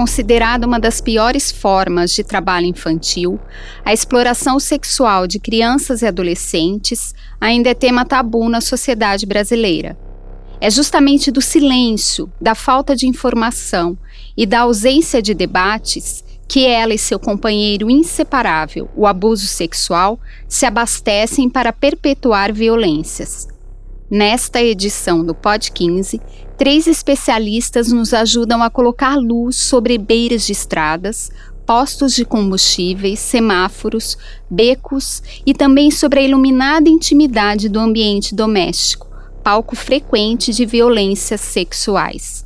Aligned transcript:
Considerada 0.00 0.66
uma 0.66 0.80
das 0.80 0.98
piores 0.98 1.52
formas 1.52 2.12
de 2.12 2.24
trabalho 2.24 2.64
infantil, 2.64 3.38
a 3.84 3.92
exploração 3.92 4.58
sexual 4.58 5.26
de 5.26 5.38
crianças 5.38 6.00
e 6.00 6.06
adolescentes 6.06 7.14
ainda 7.38 7.68
é 7.68 7.74
tema 7.74 8.02
tabu 8.06 8.48
na 8.48 8.62
sociedade 8.62 9.26
brasileira. 9.26 9.98
É 10.58 10.70
justamente 10.70 11.30
do 11.30 11.42
silêncio, 11.42 12.32
da 12.40 12.54
falta 12.54 12.96
de 12.96 13.06
informação 13.06 13.94
e 14.34 14.46
da 14.46 14.60
ausência 14.60 15.20
de 15.20 15.34
debates 15.34 16.24
que 16.48 16.64
ela 16.64 16.94
e 16.94 16.98
seu 16.98 17.18
companheiro 17.18 17.90
inseparável, 17.90 18.88
o 18.96 19.06
abuso 19.06 19.46
sexual, 19.46 20.18
se 20.48 20.64
abastecem 20.64 21.50
para 21.50 21.74
perpetuar 21.74 22.54
violências. 22.54 23.46
Nesta 24.10 24.62
edição 24.62 25.22
do 25.22 25.34
Pod 25.34 25.70
15, 25.70 26.20
três 26.60 26.86
especialistas 26.86 27.90
nos 27.90 28.12
ajudam 28.12 28.62
a 28.62 28.68
colocar 28.68 29.16
luz 29.16 29.56
sobre 29.56 29.96
beiras 29.96 30.44
de 30.44 30.52
estradas, 30.52 31.30
postos 31.64 32.14
de 32.14 32.22
combustíveis, 32.22 33.18
semáforos, 33.18 34.18
becos 34.50 35.22
e 35.46 35.54
também 35.54 35.90
sobre 35.90 36.20
a 36.20 36.22
iluminada 36.22 36.86
intimidade 36.86 37.66
do 37.66 37.80
ambiente 37.80 38.34
doméstico, 38.34 39.08
palco 39.42 39.74
frequente 39.74 40.52
de 40.52 40.66
violências 40.66 41.40
sexuais. 41.40 42.44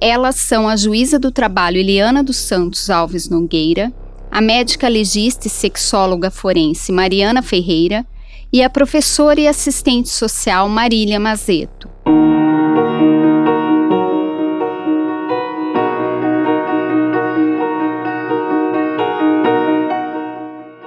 Elas 0.00 0.34
são 0.34 0.68
a 0.68 0.74
juíza 0.74 1.16
do 1.16 1.30
trabalho 1.30 1.78
Eliana 1.78 2.20
dos 2.20 2.38
Santos 2.38 2.90
Alves 2.90 3.28
Nogueira, 3.28 3.92
a 4.28 4.40
médica 4.40 4.88
legista 4.88 5.46
e 5.46 5.50
sexóloga 5.50 6.32
forense 6.32 6.90
Mariana 6.90 7.42
Ferreira 7.42 8.04
e 8.52 8.60
a 8.60 8.68
professora 8.68 9.40
e 9.40 9.46
assistente 9.46 10.08
social 10.08 10.68
Marília 10.68 11.20
Mazeto. 11.20 11.91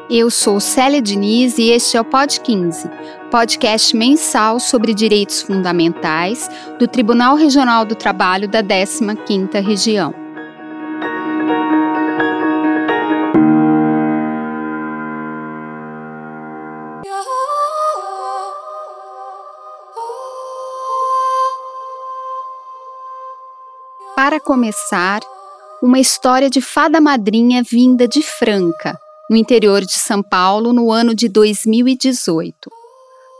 Eu 0.07 0.29
sou 0.29 0.59
Célia 0.59 1.01
Diniz 1.01 1.57
e 1.57 1.71
este 1.71 1.97
é 1.97 2.01
o 2.01 2.05
Pod 2.05 2.39
15, 2.39 2.87
podcast 3.31 3.97
mensal 3.97 4.59
sobre 4.59 4.93
direitos 4.93 5.41
fundamentais 5.41 6.47
do 6.77 6.87
Tribunal 6.87 7.35
Regional 7.35 7.83
do 7.83 7.95
Trabalho 7.95 8.47
da 8.47 8.61
15ª 8.61 9.65
Região. 9.65 10.13
Para 24.15 24.39
começar, 24.39 25.21
uma 25.81 25.99
história 25.99 26.49
de 26.49 26.61
fada 26.61 27.01
madrinha 27.01 27.63
vinda 27.63 28.07
de 28.07 28.21
Franca, 28.21 28.99
no 29.29 29.35
interior 29.35 29.81
de 29.81 29.97
São 29.97 30.21
Paulo 30.21 30.71
no 30.71 30.91
ano 30.91 31.15
de 31.15 31.27
2018. 31.27 32.69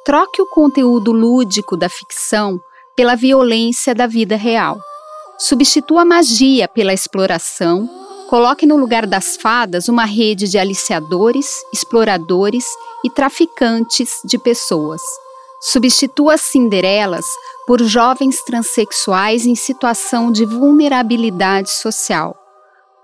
Troque 0.04 0.42
o 0.42 0.48
conteúdo 0.48 1.12
lúdico 1.12 1.78
da 1.78 1.90
ficção 1.90 2.60
pela 2.96 3.16
violência 3.16 3.94
da 3.94 4.08
vida 4.08 4.36
real. 4.36 4.80
Substitua 5.38 6.02
a 6.02 6.06
magia 6.06 6.68
pela 6.68 6.94
exploração. 6.94 7.90
Coloque 8.30 8.66
no 8.66 8.76
lugar 8.76 9.06
das 9.06 9.38
fadas 9.38 9.88
uma 9.88 10.06
rede 10.06 10.48
de 10.48 10.58
aliciadores, 10.58 11.64
exploradores 11.72 12.66
e 13.04 13.10
traficantes 13.10 14.22
de 14.26 14.38
pessoas. 14.40 15.02
Substitua 15.62 16.34
as 16.34 16.42
Cinderelas 16.42 17.26
por 17.68 17.82
jovens 17.84 18.44
transexuais 18.44 19.46
em 19.46 19.56
situação 19.56 20.32
de 20.32 20.46
vulnerabilidade 20.46 21.70
social 21.70 22.36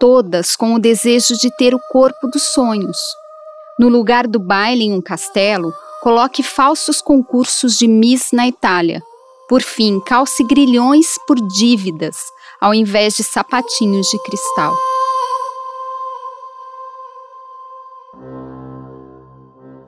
todas 0.01 0.55
com 0.55 0.73
o 0.73 0.79
desejo 0.79 1.37
de 1.37 1.55
ter 1.55 1.75
o 1.75 1.79
corpo 1.91 2.27
dos 2.27 2.41
sonhos. 2.41 2.97
No 3.77 3.87
lugar 3.87 4.25
do 4.25 4.39
baile 4.39 4.85
em 4.85 4.93
um 4.93 5.01
castelo, 5.01 5.71
coloque 6.01 6.41
falsos 6.41 7.03
concursos 7.03 7.77
de 7.77 7.87
Miss 7.87 8.31
na 8.33 8.47
Itália. 8.47 9.03
Por 9.47 9.61
fim, 9.61 9.99
calce 9.99 10.43
grilhões 10.43 11.05
por 11.27 11.37
dívidas, 11.49 12.17
ao 12.59 12.73
invés 12.73 13.15
de 13.15 13.23
sapatinhos 13.23 14.07
de 14.07 14.17
cristal. 14.23 14.73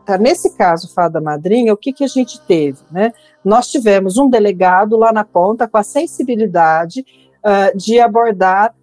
Tá, 0.06 0.18
nesse 0.20 0.56
caso, 0.56 0.94
Fada 0.94 1.20
Madrinha, 1.20 1.74
o 1.74 1.78
que, 1.78 1.92
que 1.92 2.04
a 2.04 2.08
gente 2.08 2.40
teve? 2.42 2.78
Né? 2.92 3.12
Nós 3.44 3.68
tivemos 3.68 4.20
um 4.20 4.30
delegado 4.30 4.96
lá 4.96 5.12
na 5.12 5.24
ponta 5.24 5.68
com 5.68 5.78
a 5.78 5.84
sensibilidade 5.84 7.04
uh, 7.44 7.76
de 7.76 8.00
abordar 8.00 8.76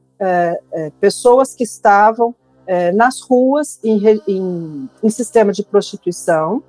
pessoas 1.00 1.54
que 1.54 1.64
estavam 1.64 2.34
é, 2.70 2.92
nas 2.92 3.20
ruas 3.20 3.81
em, 3.82 4.00
em, 4.28 4.88
em 5.03 5.10
sistema 5.10 5.53
de 5.53 5.64
prostituição. 5.64 6.62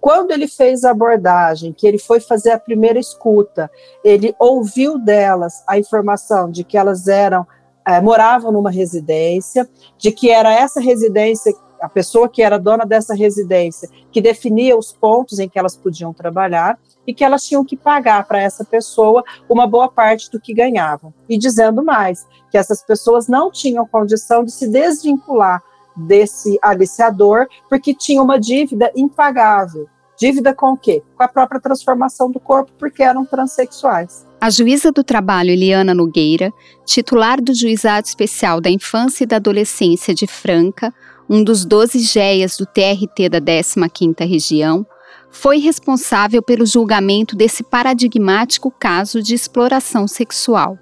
Quando 0.00 0.30
ele 0.30 0.46
fez 0.46 0.84
a 0.84 0.92
abordagem, 0.92 1.72
que 1.72 1.84
ele 1.84 1.98
foi 1.98 2.20
fazer 2.20 2.52
a 2.52 2.60
primeira 2.60 3.00
escuta, 3.00 3.68
ele 4.04 4.32
ouviu 4.38 4.98
delas 4.98 5.64
a 5.66 5.76
informação 5.76 6.48
de 6.48 6.62
que 6.62 6.78
elas 6.78 7.08
eram 7.08 7.44
é, 7.84 8.00
moravam 8.00 8.52
numa 8.52 8.70
residência, 8.70 9.68
de 9.98 10.12
que 10.12 10.30
era 10.30 10.54
essa 10.54 10.80
residência 10.80 11.52
a 11.80 11.88
pessoa 11.88 12.28
que 12.28 12.42
era 12.42 12.58
dona 12.58 12.84
dessa 12.84 13.14
residência, 13.14 13.88
que 14.10 14.20
definia 14.20 14.76
os 14.76 14.92
pontos 14.92 15.38
em 15.38 15.48
que 15.48 15.58
elas 15.58 15.76
podiam 15.76 16.12
trabalhar 16.12 16.78
e 17.06 17.14
que 17.14 17.24
elas 17.24 17.44
tinham 17.44 17.64
que 17.64 17.76
pagar 17.76 18.26
para 18.26 18.40
essa 18.40 18.64
pessoa 18.64 19.24
uma 19.48 19.66
boa 19.66 19.88
parte 19.88 20.30
do 20.30 20.40
que 20.40 20.52
ganhavam. 20.52 21.12
E 21.28 21.38
dizendo 21.38 21.84
mais, 21.84 22.26
que 22.50 22.58
essas 22.58 22.82
pessoas 22.82 23.28
não 23.28 23.50
tinham 23.50 23.86
condição 23.86 24.44
de 24.44 24.52
se 24.52 24.68
desvincular 24.68 25.62
desse 25.96 26.58
aliciador 26.62 27.46
porque 27.68 27.94
tinham 27.94 28.24
uma 28.24 28.38
dívida 28.38 28.92
impagável. 28.94 29.88
Dívida 30.18 30.52
com 30.52 30.72
o 30.72 30.76
quê? 30.76 31.02
Com 31.16 31.22
a 31.22 31.28
própria 31.28 31.60
transformação 31.60 32.30
do 32.30 32.40
corpo, 32.40 32.72
porque 32.76 33.04
eram 33.04 33.24
transexuais. 33.24 34.26
A 34.40 34.50
juíza 34.50 34.90
do 34.90 35.04
trabalho 35.04 35.50
Eliana 35.50 35.94
Nogueira, 35.94 36.52
titular 36.84 37.40
do 37.40 37.54
Juizado 37.54 38.06
Especial 38.06 38.60
da 38.60 38.68
Infância 38.68 39.24
e 39.24 39.26
da 39.26 39.36
Adolescência 39.36 40.12
de 40.12 40.26
Franca, 40.26 40.92
um 41.28 41.44
dos 41.44 41.64
12 41.64 41.98
GEAs 41.98 42.56
do 42.56 42.64
TRT 42.64 43.28
da 43.28 43.40
15ª 43.40 44.26
Região, 44.26 44.86
foi 45.30 45.58
responsável 45.58 46.42
pelo 46.42 46.64
julgamento 46.64 47.36
desse 47.36 47.62
paradigmático 47.62 48.70
caso 48.70 49.22
de 49.22 49.34
exploração 49.34 50.08
sexual. 50.08 50.78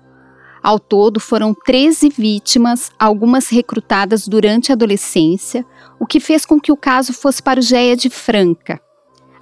Ao 0.62 0.78
todo, 0.78 1.20
foram 1.20 1.54
13 1.54 2.08
vítimas, 2.10 2.90
algumas 2.98 3.48
recrutadas 3.48 4.26
durante 4.26 4.70
a 4.70 4.74
adolescência, 4.74 5.64
o 5.98 6.06
que 6.06 6.20
fez 6.20 6.44
com 6.44 6.60
que 6.60 6.72
o 6.72 6.76
caso 6.76 7.12
fosse 7.12 7.42
para 7.42 7.60
o 7.60 7.62
GEA 7.62 7.96
de 7.96 8.10
Franca. 8.10 8.80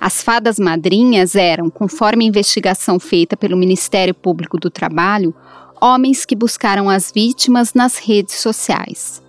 As 0.00 0.22
fadas 0.22 0.58
madrinhas 0.58 1.34
eram, 1.34 1.70
conforme 1.70 2.24
a 2.24 2.28
investigação 2.28 3.00
feita 3.00 3.36
pelo 3.38 3.56
Ministério 3.56 4.14
Público 4.14 4.58
do 4.58 4.68
Trabalho, 4.68 5.34
homens 5.80 6.26
que 6.26 6.36
buscaram 6.36 6.90
as 6.90 7.10
vítimas 7.10 7.72
nas 7.72 7.96
redes 7.96 8.34
sociais. 8.34 9.23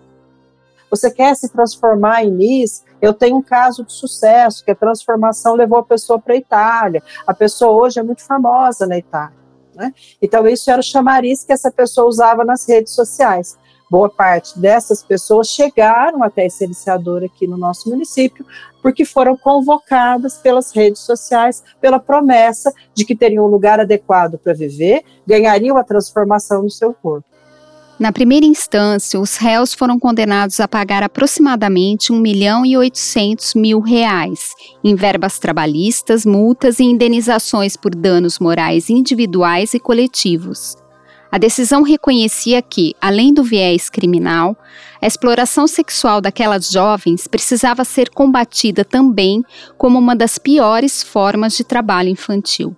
Você 0.95 1.11
quer 1.11 1.35
se 1.35 1.49
transformar 1.49 2.23
em 2.23 2.31
Miss? 2.31 2.85
Eu 3.01 3.13
tenho 3.13 3.35
um 3.35 3.41
caso 3.41 3.83
de 3.83 3.91
sucesso, 3.91 4.63
que 4.63 4.71
a 4.71 4.75
transformação 4.75 5.53
levou 5.53 5.79
a 5.79 5.83
pessoa 5.83 6.17
para 6.17 6.33
a 6.33 6.37
Itália. 6.37 7.03
A 7.27 7.33
pessoa 7.33 7.73
hoje 7.73 7.99
é 7.99 8.03
muito 8.03 8.25
famosa 8.25 8.87
na 8.87 8.97
Itália. 8.97 9.35
Né? 9.75 9.93
Então, 10.21 10.47
isso 10.47 10.71
era 10.71 10.79
o 10.79 10.83
chamariz 10.83 11.43
que 11.43 11.51
essa 11.51 11.69
pessoa 11.69 12.07
usava 12.07 12.45
nas 12.45 12.65
redes 12.65 12.93
sociais. 12.93 13.57
Boa 13.91 14.09
parte 14.09 14.57
dessas 14.57 15.03
pessoas 15.03 15.49
chegaram 15.49 16.23
até 16.23 16.45
esse 16.45 16.63
iniciador 16.63 17.25
aqui 17.25 17.45
no 17.45 17.57
nosso 17.57 17.89
município, 17.89 18.45
porque 18.81 19.03
foram 19.03 19.35
convocadas 19.35 20.37
pelas 20.37 20.71
redes 20.71 21.01
sociais, 21.01 21.61
pela 21.81 21.99
promessa 21.99 22.73
de 22.93 23.03
que 23.03 23.17
teriam 23.17 23.43
um 23.43 23.49
lugar 23.49 23.81
adequado 23.81 24.37
para 24.37 24.53
viver, 24.53 25.03
ganhariam 25.27 25.77
a 25.77 25.83
transformação 25.83 26.63
no 26.63 26.71
seu 26.71 26.93
corpo. 26.93 27.34
Na 27.97 28.11
primeira 28.11 28.45
instância, 28.45 29.17
os 29.17 29.37
réus 29.37 29.73
foram 29.73 29.97
condenados 29.97 30.59
a 30.59 30.67
pagar 30.67 31.01
aproximadamente 31.01 32.11
1 32.11 32.19
milhão 32.19 32.65
e 32.65 32.75
800 32.75 33.53
mil 33.53 33.79
reais 33.79 34.53
em 34.83 34.95
verbas 34.95 35.39
trabalhistas, 35.39 36.25
multas 36.25 36.79
e 36.79 36.83
indenizações 36.83 37.77
por 37.77 37.95
danos 37.95 38.37
morais 38.37 38.89
individuais 38.89 39.73
e 39.73 39.79
coletivos. 39.79 40.75
A 41.31 41.37
decisão 41.37 41.83
reconhecia 41.83 42.61
que, 42.61 42.93
além 42.99 43.33
do 43.33 43.43
viés 43.43 43.89
criminal, 43.89 44.57
a 45.01 45.07
exploração 45.07 45.65
sexual 45.65 46.19
daquelas 46.19 46.69
jovens 46.69 47.27
precisava 47.27 47.85
ser 47.85 48.09
combatida 48.09 48.83
também 48.83 49.41
como 49.77 49.97
uma 49.97 50.15
das 50.17 50.37
piores 50.37 51.01
formas 51.01 51.55
de 51.55 51.63
trabalho 51.63 52.09
infantil. 52.09 52.75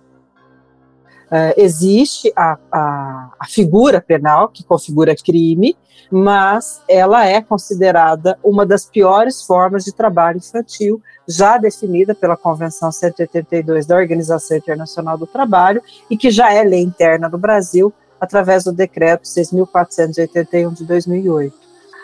Uh, 1.28 1.52
existe 1.58 2.32
a, 2.34 2.56
a, 2.72 3.30
a, 3.38 3.46
figura 3.46 4.00
penal 4.00 4.48
que 4.48 4.64
configura 4.64 5.14
crime, 5.14 5.76
mas 6.10 6.80
ela 6.88 7.26
é 7.26 7.42
considerada 7.42 8.38
uma 8.42 8.64
das 8.64 8.86
piores 8.86 9.42
formas 9.42 9.84
de 9.84 9.92
trabalho 9.92 10.38
infantil, 10.38 11.02
já 11.26 11.58
definida 11.58 12.14
pela 12.14 12.34
Convenção 12.34 12.90
182 12.90 13.84
da 13.84 13.96
Organização 13.96 14.56
Internacional 14.56 15.18
do 15.18 15.26
Trabalho 15.26 15.82
e 16.08 16.16
que 16.16 16.30
já 16.30 16.50
é 16.50 16.62
lei 16.62 16.80
interna 16.80 17.28
do 17.28 17.36
Brasil 17.36 17.92
através 18.18 18.64
do 18.64 18.72
decreto 18.72 19.24
6.481 19.24 20.72
de 20.72 20.84
2008. 20.86 21.54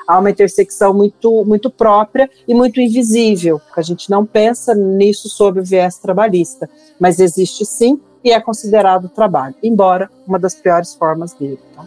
Há 0.06 0.18
uma 0.18 0.30
intersecção 0.30 0.92
muito, 0.92 1.46
muito 1.46 1.70
própria 1.70 2.28
e 2.46 2.52
muito 2.52 2.78
invisível, 2.78 3.58
porque 3.58 3.80
a 3.80 3.82
gente 3.82 4.10
não 4.10 4.26
pensa 4.26 4.74
nisso 4.74 5.30
sob 5.30 5.60
o 5.60 5.64
viés 5.64 5.96
trabalhista, 5.96 6.68
mas 7.00 7.18
existe 7.18 7.64
sim 7.64 7.98
e 8.24 8.32
é 8.32 8.40
considerado 8.40 9.08
trabalho, 9.08 9.54
embora 9.62 10.10
uma 10.26 10.38
das 10.38 10.54
piores 10.54 10.94
formas 10.94 11.34
dele. 11.34 11.60
Tá? 11.76 11.84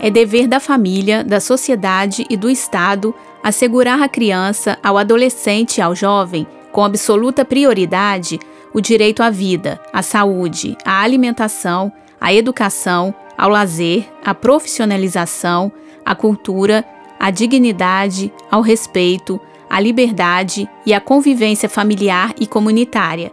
É 0.00 0.10
dever 0.10 0.46
da 0.46 0.58
família, 0.58 1.22
da 1.22 1.40
sociedade 1.40 2.26
e 2.28 2.36
do 2.36 2.48
Estado 2.48 3.14
assegurar 3.42 4.02
à 4.02 4.08
criança, 4.08 4.78
ao 4.82 4.96
adolescente 4.96 5.78
e 5.78 5.82
ao 5.82 5.94
jovem, 5.94 6.46
com 6.72 6.82
absoluta 6.82 7.44
prioridade, 7.44 8.40
o 8.72 8.80
direito 8.80 9.22
à 9.22 9.30
vida, 9.30 9.80
à 9.92 10.02
saúde, 10.02 10.76
à 10.84 11.02
alimentação, 11.02 11.92
à 12.20 12.32
educação, 12.32 13.14
ao 13.36 13.48
lazer, 13.48 14.08
à 14.24 14.34
profissionalização, 14.34 15.70
à 16.04 16.14
cultura, 16.14 16.84
à 17.20 17.30
dignidade, 17.30 18.32
ao 18.50 18.60
respeito, 18.60 19.40
à 19.74 19.80
liberdade 19.80 20.70
e 20.86 20.94
à 20.94 21.00
convivência 21.00 21.68
familiar 21.68 22.32
e 22.38 22.46
comunitária, 22.46 23.32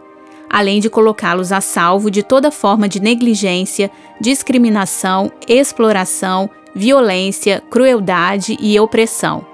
além 0.50 0.80
de 0.80 0.90
colocá-los 0.90 1.52
a 1.52 1.60
salvo 1.60 2.10
de 2.10 2.24
toda 2.24 2.50
forma 2.50 2.88
de 2.88 2.98
negligência, 2.98 3.92
discriminação, 4.20 5.30
exploração, 5.46 6.50
violência, 6.74 7.62
crueldade 7.70 8.58
e 8.60 8.78
opressão. 8.80 9.46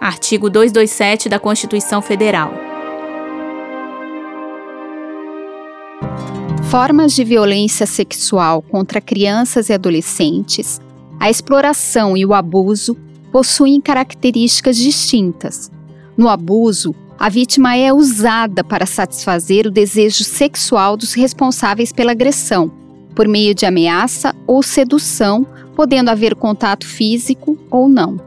Artigo 0.00 0.50
227 0.50 1.28
da 1.28 1.38
Constituição 1.38 2.02
Federal. 2.02 2.52
formas 6.68 7.14
de 7.14 7.24
violência 7.24 7.86
sexual 7.86 8.60
contra 8.60 9.00
crianças 9.00 9.70
e 9.70 9.72
adolescentes, 9.72 10.78
a 11.18 11.30
exploração 11.30 12.14
e 12.14 12.26
o 12.26 12.34
abuso 12.34 12.94
possuem 13.32 13.80
características 13.80 14.76
distintas. 14.76 15.70
No 16.18 16.28
abuso, 16.28 16.96
a 17.16 17.28
vítima 17.28 17.76
é 17.76 17.92
usada 17.92 18.64
para 18.64 18.86
satisfazer 18.86 19.68
o 19.68 19.70
desejo 19.70 20.24
sexual 20.24 20.96
dos 20.96 21.14
responsáveis 21.14 21.92
pela 21.92 22.10
agressão, 22.10 22.72
por 23.14 23.28
meio 23.28 23.54
de 23.54 23.64
ameaça 23.64 24.34
ou 24.44 24.60
sedução, 24.60 25.46
podendo 25.76 26.10
haver 26.10 26.34
contato 26.34 26.84
físico 26.84 27.56
ou 27.70 27.88
não. 27.88 28.20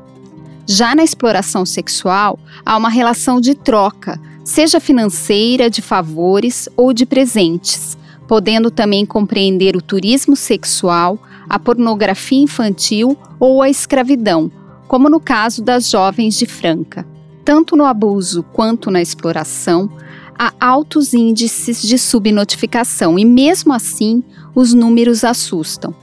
Já 0.66 0.96
na 0.96 1.04
exploração 1.04 1.66
sexual, 1.66 2.40
há 2.66 2.78
uma 2.78 2.88
relação 2.88 3.42
de 3.42 3.54
troca, 3.54 4.18
seja 4.42 4.80
financeira, 4.80 5.70
de 5.70 5.82
favores 5.82 6.70
ou 6.78 6.94
de 6.94 7.06
presentes, 7.06 7.98
podendo 8.26 8.72
também 8.72 9.06
compreender 9.06 9.76
o 9.76 9.82
turismo 9.82 10.38
sexual, 10.38 11.20
a 11.50 11.60
pornografia 11.60 12.42
infantil 12.42 13.18
ou 13.38 13.62
a 13.62 13.70
escravidão, 13.70 14.50
como 14.88 15.10
no 15.10 15.20
caso 15.20 15.62
das 15.62 15.90
jovens 15.90 16.36
de 16.38 16.46
Franca. 16.46 17.11
Tanto 17.44 17.76
no 17.76 17.86
abuso 17.86 18.44
quanto 18.54 18.92
na 18.92 19.02
exploração, 19.02 19.90
há 20.38 20.54
altos 20.60 21.14
índices 21.14 21.82
de 21.82 21.98
subnotificação 21.98 23.18
e, 23.18 23.26
mesmo 23.26 23.74
assim, 23.74 24.24
os 24.54 24.74
números 24.74 25.24
assustam. 25.24 25.94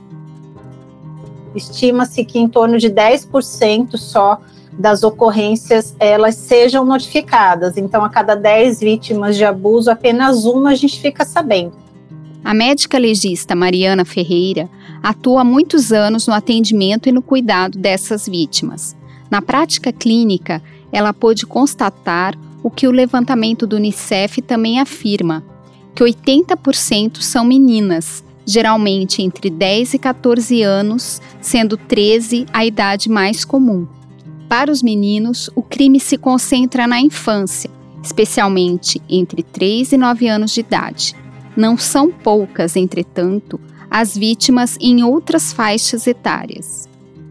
Estima-se 1.53 2.25
que 2.25 2.39
em 2.39 2.47
torno 2.47 2.79
de 2.79 2.89
10% 2.89 3.97
só 3.97 4.41
das 4.73 5.03
ocorrências 5.03 5.95
elas 5.99 6.33
sejam 6.33 6.83
notificadas. 6.83 7.77
Então, 7.77 8.03
a 8.03 8.09
cada 8.09 8.33
10 8.33 8.79
vítimas 8.79 9.37
de 9.37 9.45
abuso, 9.45 9.91
apenas 9.91 10.43
uma 10.45 10.71
a 10.71 10.75
gente 10.75 10.99
fica 10.99 11.23
sabendo. 11.23 11.85
A 12.47 12.53
médica 12.53 12.97
legista 12.97 13.53
Mariana 13.53 14.05
Ferreira 14.05 14.69
atua 15.03 15.41
há 15.41 15.43
muitos 15.43 15.91
anos 15.91 16.27
no 16.27 16.33
atendimento 16.33 17.09
e 17.09 17.11
no 17.11 17.21
cuidado 17.21 17.77
dessas 17.77 18.25
vítimas. 18.25 18.95
Na 19.29 19.41
prática 19.41 19.91
clínica, 19.91 20.63
ela 20.89 21.11
pôde 21.11 21.45
constatar 21.45 22.39
o 22.63 22.71
que 22.71 22.87
o 22.87 22.91
levantamento 22.91 23.67
do 23.67 23.75
Unicef 23.75 24.41
também 24.41 24.79
afirma, 24.79 25.43
que 25.93 26.01
80% 26.01 27.17
são 27.17 27.43
meninas, 27.43 28.23
geralmente 28.45 29.21
entre 29.21 29.49
10 29.49 29.95
e 29.95 29.99
14 29.99 30.61
anos, 30.61 31.21
sendo 31.41 31.75
13 31.75 32.45
a 32.53 32.65
idade 32.65 33.09
mais 33.09 33.43
comum. 33.43 33.85
Para 34.47 34.71
os 34.71 34.81
meninos, 34.81 35.49
o 35.53 35.61
crime 35.61 35.99
se 35.99 36.17
concentra 36.17 36.87
na 36.87 37.01
infância, 37.01 37.69
especialmente 38.01 39.01
entre 39.09 39.43
3 39.43 39.91
e 39.91 39.97
9 39.97 40.29
anos 40.29 40.53
de 40.53 40.61
idade. 40.61 41.26
Não 41.57 41.75
são 41.75 42.11
poucas, 42.11 42.75
entretanto, 42.75 43.59
as 43.89 44.15
vítimas 44.15 44.77
em 44.79 45.03
outras 45.03 45.51
faixas 45.51 46.05
etárias. 46.05 46.87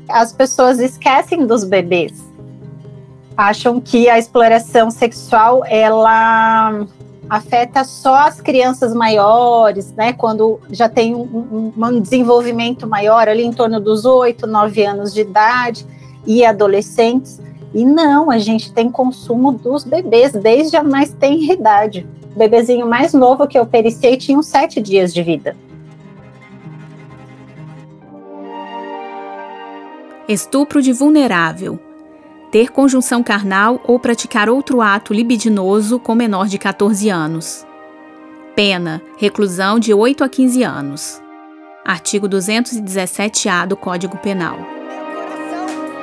As 0.08 0.32
pessoas 0.32 0.81
esquecem 0.81 1.46
dos 1.46 1.62
bebês. 1.62 2.12
Acham 3.37 3.81
que 3.81 4.08
a 4.08 4.19
exploração 4.19 4.90
sexual 4.90 5.62
ela 5.64 6.87
afeta 7.31 7.84
só 7.84 8.26
as 8.26 8.40
crianças 8.40 8.93
maiores, 8.93 9.93
né? 9.93 10.12
Quando 10.12 10.58
já 10.70 10.88
tem 10.88 11.14
um, 11.14 11.72
um, 11.76 11.84
um 11.87 12.00
desenvolvimento 12.00 12.84
maior, 12.84 13.29
ali 13.29 13.44
em 13.44 13.52
torno 13.52 13.79
dos 13.79 14.05
8, 14.05 14.44
9 14.44 14.84
anos 14.84 15.14
de 15.14 15.20
idade, 15.20 15.87
e 16.26 16.44
adolescentes. 16.44 17.40
E 17.72 17.84
não, 17.84 18.29
a 18.29 18.39
gente 18.39 18.72
tem 18.72 18.91
consumo 18.91 19.53
dos 19.53 19.84
bebês 19.84 20.32
desde 20.32 20.77
a 20.77 20.82
mais 20.82 21.12
tenra 21.12 21.53
idade. 21.53 22.06
O 22.36 22.38
bebezinho 22.38 22.86
mais 22.86 23.14
novo 23.14 23.48
que 23.48 23.58
eu 23.58 23.64
periciei 23.64 24.19
tinha 24.19 24.38
uns 24.38 24.46
7 24.46 24.78
dias 24.82 25.14
de 25.14 25.22
vida. 25.22 25.56
Estupro 30.28 30.82
de 30.82 30.93
vulnerável 30.93 31.81
ter 32.50 32.70
conjunção 32.70 33.22
carnal 33.22 33.81
ou 33.84 33.98
praticar 33.98 34.50
outro 34.50 34.82
ato 34.82 35.14
libidinoso 35.14 35.98
com 35.98 36.14
menor 36.14 36.46
de 36.46 36.58
14 36.58 37.08
anos. 37.08 37.66
Pena: 38.55 39.00
reclusão 39.16 39.78
de 39.78 39.94
8 39.94 40.22
a 40.22 40.28
15 40.28 40.62
anos. 40.62 41.22
Artigo 41.86 42.28
217-A 42.28 43.64
do 43.64 43.78
Código 43.78 44.19
Penal. 44.19 44.76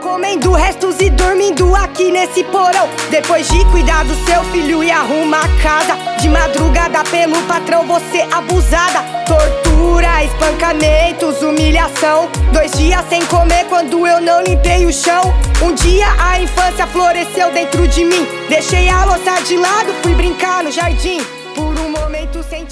Comendo 0.03 0.51
restos 0.51 0.99
e 0.99 1.09
dormindo 1.09 1.73
aqui 1.73 2.11
nesse 2.11 2.43
porão. 2.43 2.89
Depois 3.09 3.47
de 3.47 3.63
cuidar 3.71 4.03
do 4.03 4.13
seu 4.25 4.43
filho 4.51 4.83
e 4.83 4.91
arrumar 4.91 5.45
a 5.45 5.61
casa. 5.61 5.95
De 6.19 6.27
madrugada 6.27 7.05
pelo 7.05 7.41
patrão, 7.43 7.87
você 7.87 8.27
abusada. 8.29 9.01
Tortura, 9.25 10.25
espancamentos, 10.25 11.41
humilhação. 11.41 12.27
Dois 12.51 12.73
dias 12.73 13.01
sem 13.07 13.25
comer 13.27 13.65
quando 13.69 14.05
eu 14.05 14.19
não 14.19 14.43
limpei 14.43 14.85
o 14.85 14.91
chão. 14.91 15.33
Um 15.61 15.73
dia 15.73 16.07
a 16.19 16.37
infância 16.41 16.85
floresceu 16.85 17.53
dentro 17.53 17.87
de 17.87 18.03
mim. 18.03 18.27
Deixei 18.49 18.89
a 18.89 19.05
louça 19.05 19.41
de 19.43 19.55
lado, 19.55 19.93
fui 20.01 20.13
brincar 20.15 20.65
no 20.65 20.71
jardim. 20.71 21.21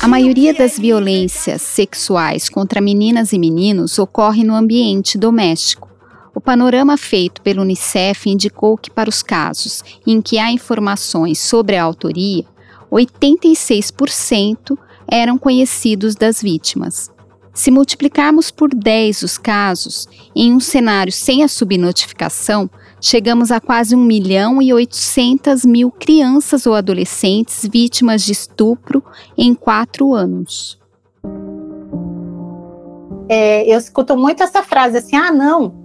A 0.02 0.08
maioria 0.08 0.54
das 0.54 0.78
violências 0.78 1.62
sexuais 1.62 2.50
contra 2.50 2.82
meninas 2.82 3.32
e 3.32 3.40
meninos 3.40 3.98
ocorre 3.98 4.44
no 4.44 4.54
ambiente 4.54 5.18
doméstico. 5.18 5.91
O 6.34 6.40
panorama 6.40 6.96
feito 6.98 7.42
pelo 7.42 7.62
Unicef 7.62 8.30
indicou 8.30 8.78
que, 8.78 8.90
para 8.90 9.10
os 9.10 9.22
casos 9.22 9.84
em 10.08 10.22
que 10.22 10.40
há 10.40 10.52
informações 10.52 11.40
sobre 11.40 11.76
a 11.76 11.84
autoria, 11.84 12.46
86% 12.92 14.78
eram 15.08 15.38
conhecidos 15.38 16.16
das 16.16 16.42
vítimas. 16.42 17.12
Se 17.54 17.70
multiplicarmos 17.70 18.50
por 18.50 18.74
10 18.74 19.24
os 19.24 19.38
casos, 19.38 20.08
em 20.34 20.54
um 20.54 20.60
cenário 20.60 21.12
sem 21.12 21.44
a 21.44 21.50
subnotificação, 21.50 22.70
chegamos 23.02 23.52
a 23.52 23.60
quase 23.60 23.94
1 23.94 24.00
milhão 24.00 24.62
e 24.62 24.74
800 24.74 25.66
mil 25.66 25.92
crianças 25.92 26.66
ou 26.66 26.74
adolescentes 26.74 27.68
vítimas 27.70 28.24
de 28.24 28.32
estupro 28.32 29.04
em 29.38 29.54
quatro 29.54 30.14
anos. 30.14 30.80
É, 33.28 33.66
eu 33.72 33.78
escuto 33.78 34.16
muito 34.18 34.44
essa 34.44 34.64
frase 34.64 34.98
assim: 34.98 35.16
ah, 35.18 35.32
não, 35.32 35.81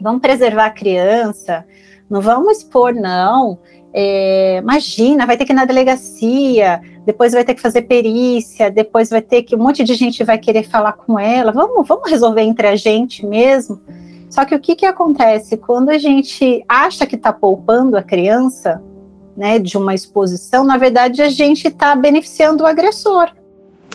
vamos 0.00 0.20
preservar 0.20 0.66
a 0.66 0.70
criança, 0.70 1.64
Não 2.08 2.20
vamos 2.20 2.58
expor, 2.58 2.92
não. 2.92 3.58
É, 3.92 4.58
imagina, 4.58 5.26
vai 5.26 5.36
ter 5.36 5.44
que 5.44 5.52
ir 5.52 5.54
na 5.54 5.64
delegacia, 5.64 6.80
depois 7.04 7.32
vai 7.32 7.44
ter 7.44 7.54
que 7.54 7.60
fazer 7.60 7.82
perícia, 7.82 8.70
depois 8.70 9.10
vai 9.10 9.22
ter 9.22 9.42
que 9.42 9.54
um 9.54 9.58
monte 9.58 9.82
de 9.82 9.94
gente 9.94 10.22
vai 10.24 10.38
querer 10.38 10.64
falar 10.64 10.92
com 10.92 11.18
ela. 11.18 11.52
Vamos, 11.52 11.86
vamos 11.86 12.10
resolver 12.10 12.42
entre 12.42 12.66
a 12.66 12.76
gente 12.76 13.24
mesmo. 13.26 13.80
Só 14.28 14.44
que 14.44 14.54
o 14.54 14.60
que, 14.60 14.76
que 14.76 14.86
acontece 14.86 15.56
quando 15.56 15.90
a 15.90 15.98
gente 15.98 16.64
acha 16.68 17.04
que 17.04 17.16
está 17.16 17.32
poupando 17.32 17.96
a 17.96 18.02
criança, 18.02 18.80
né, 19.36 19.58
de 19.58 19.76
uma 19.76 19.92
exposição? 19.92 20.64
Na 20.64 20.76
verdade, 20.76 21.20
a 21.20 21.28
gente 21.28 21.66
está 21.66 21.96
beneficiando 21.96 22.62
o 22.62 22.66
agressor. 22.66 23.30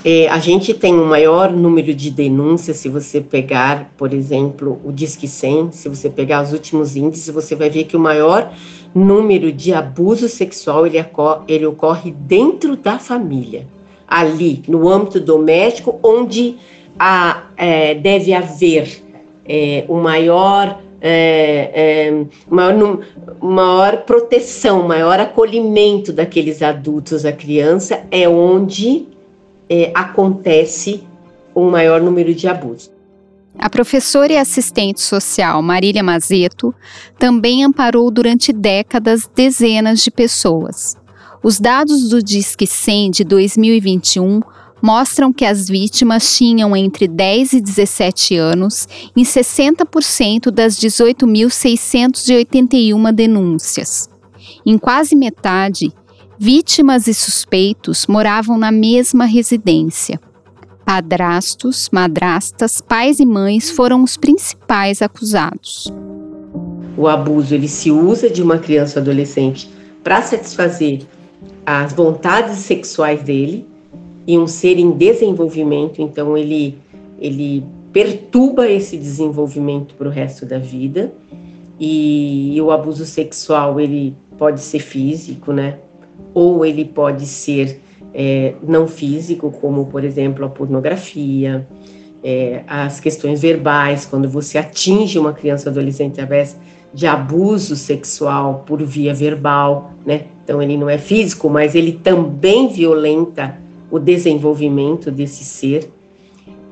É, 0.03 0.27
a 0.27 0.37
gente 0.37 0.73
tem 0.73 0.93
um 0.93 1.05
maior 1.05 1.51
número 1.51 1.93
de 1.93 2.11
denúncias, 2.11 2.77
se 2.77 2.89
você 2.89 3.21
pegar, 3.21 3.91
por 3.97 4.13
exemplo, 4.13 4.79
o 4.83 4.91
Disque 4.91 5.27
100, 5.27 5.71
se 5.71 5.89
você 5.89 6.09
pegar 6.09 6.43
os 6.43 6.53
últimos 6.53 6.95
índices, 6.95 7.29
você 7.29 7.55
vai 7.55 7.69
ver 7.69 7.85
que 7.85 7.97
o 7.97 7.99
maior 7.99 8.53
número 8.93 9.51
de 9.51 9.73
abuso 9.73 10.29
sexual 10.29 10.85
ele, 10.85 11.03
ele 11.47 11.65
ocorre 11.65 12.11
dentro 12.11 12.75
da 12.75 12.99
família, 12.99 13.67
ali, 14.07 14.63
no 14.67 14.87
âmbito 14.87 15.19
doméstico, 15.19 15.99
onde 16.03 16.57
a, 16.99 17.45
é, 17.57 17.95
deve 17.95 18.31
haver 18.33 19.03
é, 19.45 19.85
o 19.87 19.95
maior 19.95 20.79
é, 21.01 22.07
é, 22.07 22.25
maior, 22.49 22.99
maior 23.41 23.97
proteção, 24.05 24.87
maior 24.87 25.19
acolhimento 25.19 26.11
daqueles 26.11 26.61
adultos 26.61 27.25
à 27.25 27.31
criança 27.31 28.03
é 28.09 28.27
onde 28.27 29.07
é, 29.69 29.91
acontece 29.93 31.03
um 31.55 31.69
maior 31.69 32.01
número 32.01 32.33
de 32.33 32.47
abusos. 32.47 32.89
A 33.57 33.69
professora 33.69 34.33
e 34.33 34.37
assistente 34.37 35.01
social 35.01 35.61
Marília 35.61 36.03
Mazeto 36.03 36.75
também 37.17 37.63
amparou 37.63 38.11
durante 38.11 38.51
décadas 38.51 39.29
dezenas 39.33 40.03
de 40.03 40.11
pessoas. 40.11 40.97
Os 41.41 41.57
dados 41.59 42.09
do 42.09 42.21
Disque 42.21 42.67
100 42.67 43.11
de 43.11 43.23
2021 43.23 44.41
mostram 44.81 45.31
que 45.31 45.45
as 45.45 45.69
vítimas 45.69 46.35
tinham 46.37 46.75
entre 46.75 47.07
10 47.07 47.53
e 47.53 47.61
17 47.61 48.35
anos 48.35 48.89
em 49.15 49.23
60% 49.23 50.51
das 50.51 50.77
18.681 50.77 53.13
denúncias. 53.13 54.09
Em 54.65 54.77
quase 54.77 55.15
metade, 55.15 55.93
Vítimas 56.37 57.07
e 57.07 57.13
suspeitos 57.13 58.07
moravam 58.07 58.57
na 58.57 58.69
mesma 58.69 59.23
residência. 59.25 60.19
Padrastos, 60.85 61.89
madrastas, 61.93 62.81
pais 62.81 63.21
e 63.21 63.25
mães 63.25 63.71
foram 63.71 64.03
os 64.03 64.17
principais 64.17 65.01
acusados. 65.01 65.91
O 66.97 67.07
abuso 67.07 67.55
ele 67.55 67.69
se 67.69 67.89
usa 67.89 68.29
de 68.29 68.43
uma 68.43 68.57
criança 68.57 68.99
ou 68.99 69.03
adolescente 69.03 69.69
para 70.03 70.21
satisfazer 70.21 71.03
as 71.65 71.93
vontades 71.93 72.57
sexuais 72.57 73.23
dele 73.23 73.65
e 74.27 74.37
um 74.37 74.45
ser 74.45 74.77
em 74.77 74.91
desenvolvimento, 74.91 76.01
então 76.01 76.37
ele 76.37 76.77
ele 77.17 77.65
perturba 77.93 78.69
esse 78.69 78.97
desenvolvimento 78.97 79.95
para 79.95 80.09
o 80.09 80.11
resto 80.11 80.45
da 80.45 80.59
vida. 80.59 81.13
E, 81.79 82.55
e 82.55 82.61
o 82.61 82.71
abuso 82.71 83.05
sexual 83.05 83.79
ele 83.79 84.15
pode 84.37 84.59
ser 84.59 84.79
físico, 84.79 85.53
né? 85.53 85.79
Ou 86.33 86.65
ele 86.65 86.85
pode 86.85 87.25
ser 87.25 87.81
é, 88.13 88.53
não 88.65 88.87
físico, 88.87 89.51
como 89.51 89.85
por 89.87 90.03
exemplo 90.03 90.45
a 90.45 90.49
pornografia, 90.49 91.67
é, 92.23 92.63
as 92.65 92.99
questões 92.99 93.41
verbais, 93.41 94.05
quando 94.05 94.27
você 94.27 94.57
atinge 94.57 95.19
uma 95.19 95.33
criança 95.33 95.69
adolescente 95.69 96.13
através 96.13 96.57
de 96.93 97.05
abuso 97.05 97.75
sexual 97.75 98.63
por 98.65 98.81
via 98.81 99.13
verbal, 99.13 99.93
né? 100.05 100.25
Então 100.43 100.61
ele 100.61 100.77
não 100.77 100.89
é 100.89 100.97
físico, 100.97 101.49
mas 101.49 101.75
ele 101.75 101.99
também 102.03 102.69
violenta 102.69 103.57
o 103.91 103.99
desenvolvimento 103.99 105.11
desse 105.11 105.43
ser. 105.43 105.91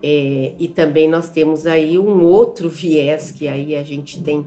É, 0.02 0.54
e 0.58 0.68
também 0.68 1.10
nós 1.10 1.30
temos 1.30 1.66
aí 1.66 2.00
um 2.00 2.24
outro 2.24 2.70
viés 2.70 3.32
que 3.32 3.48
aí 3.48 3.76
a 3.76 3.84
gente 3.84 4.22
tem 4.24 4.46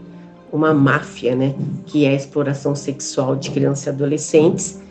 uma 0.52 0.72
máfia, 0.72 1.34
né? 1.34 1.54
Que 1.86 2.04
é 2.04 2.10
a 2.10 2.14
exploração 2.14 2.74
sexual 2.74 3.36
de 3.36 3.50
crianças 3.50 3.86
e 3.86 3.88
adolescentes 3.90 4.85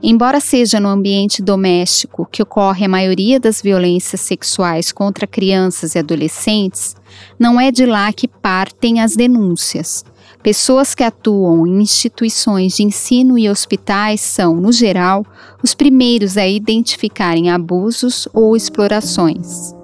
Embora 0.00 0.38
seja 0.38 0.78
no 0.78 0.88
ambiente 0.88 1.42
doméstico 1.42 2.26
que 2.30 2.40
ocorre 2.40 2.84
a 2.86 2.88
maioria 2.88 3.40
das 3.40 3.60
violências 3.60 4.20
sexuais 4.20 4.92
contra 4.92 5.26
crianças 5.26 5.94
e 5.94 5.98
adolescentes, 5.98 6.94
não 7.36 7.60
é 7.60 7.72
de 7.72 7.84
lá 7.84 8.12
que 8.12 8.28
partem 8.28 9.00
as 9.00 9.16
denúncias. 9.16 10.04
Pessoas 10.40 10.94
que 10.94 11.02
atuam 11.02 11.66
em 11.66 11.82
instituições 11.82 12.76
de 12.76 12.84
ensino 12.84 13.36
e 13.36 13.50
hospitais 13.50 14.20
são, 14.20 14.54
no 14.54 14.70
geral, 14.70 15.26
os 15.64 15.74
primeiros 15.74 16.36
a 16.36 16.46
identificarem 16.46 17.50
abusos 17.50 18.28
ou 18.32 18.56
explorações. 18.56 19.74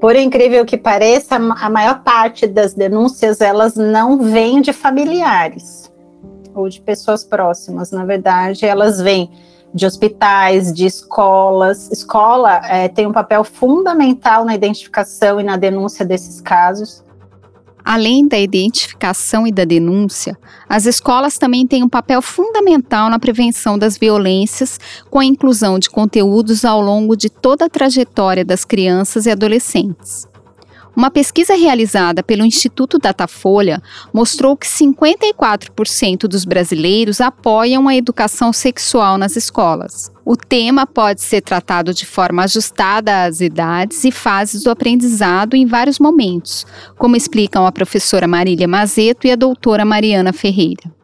Por 0.00 0.14
incrível 0.14 0.64
que 0.64 0.76
pareça, 0.76 1.34
a 1.34 1.70
maior 1.70 2.02
parte 2.04 2.46
das 2.46 2.74
denúncias 2.74 3.40
elas 3.40 3.74
não 3.74 4.18
vêm 4.18 4.60
de 4.60 4.72
familiares 4.72 5.91
ou 6.54 6.68
de 6.68 6.80
pessoas 6.80 7.24
próximas. 7.24 7.90
Na 7.90 8.04
verdade, 8.04 8.64
elas 8.64 9.00
vêm 9.00 9.30
de 9.74 9.86
hospitais, 9.86 10.72
de 10.72 10.86
escolas. 10.86 11.90
Escola 11.90 12.60
é, 12.66 12.88
tem 12.88 13.06
um 13.06 13.12
papel 13.12 13.42
fundamental 13.42 14.44
na 14.44 14.54
identificação 14.54 15.40
e 15.40 15.44
na 15.44 15.56
denúncia 15.56 16.04
desses 16.04 16.40
casos. 16.40 17.02
Além 17.84 18.28
da 18.28 18.38
identificação 18.38 19.44
e 19.44 19.50
da 19.50 19.64
denúncia, 19.64 20.38
as 20.68 20.86
escolas 20.86 21.36
também 21.36 21.66
têm 21.66 21.82
um 21.82 21.88
papel 21.88 22.22
fundamental 22.22 23.10
na 23.10 23.18
prevenção 23.18 23.76
das 23.76 23.98
violências, 23.98 24.78
com 25.10 25.18
a 25.18 25.24
inclusão 25.24 25.80
de 25.80 25.90
conteúdos 25.90 26.64
ao 26.64 26.80
longo 26.80 27.16
de 27.16 27.28
toda 27.28 27.64
a 27.64 27.68
trajetória 27.68 28.44
das 28.44 28.64
crianças 28.64 29.26
e 29.26 29.30
adolescentes. 29.30 30.28
Uma 30.94 31.10
pesquisa 31.10 31.54
realizada 31.54 32.22
pelo 32.22 32.44
Instituto 32.44 32.98
Datafolha 32.98 33.82
mostrou 34.12 34.56
que 34.56 34.66
54% 34.66 36.28
dos 36.28 36.44
brasileiros 36.44 37.20
apoiam 37.20 37.88
a 37.88 37.96
educação 37.96 38.52
sexual 38.52 39.16
nas 39.16 39.34
escolas. 39.34 40.12
O 40.24 40.36
tema 40.36 40.86
pode 40.86 41.22
ser 41.22 41.40
tratado 41.40 41.94
de 41.94 42.04
forma 42.04 42.44
ajustada 42.44 43.24
às 43.24 43.40
idades 43.40 44.04
e 44.04 44.10
fases 44.10 44.62
do 44.64 44.70
aprendizado 44.70 45.54
em 45.54 45.66
vários 45.66 45.98
momentos, 45.98 46.66
como 46.98 47.16
explicam 47.16 47.66
a 47.66 47.72
professora 47.72 48.28
Marília 48.28 48.68
Mazeto 48.68 49.26
e 49.26 49.32
a 49.32 49.36
doutora 49.36 49.84
Mariana 49.84 50.32
Ferreira 50.32 51.01